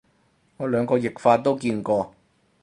[0.57, 2.15] 我兩個譯法都見過